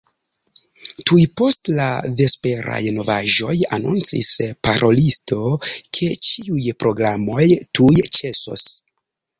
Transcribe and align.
Tuj 1.09 1.19
post 1.41 1.69
la 1.79 1.89
vesperaj 2.21 2.79
novaĵoj 2.97 3.59
anoncis 3.79 4.33
parolisto, 4.69 5.45
ke 5.77 6.11
ĉiuj 6.31 6.65
programoj 6.85 7.49
tuj 7.81 7.95
ĉesos. 8.21 8.69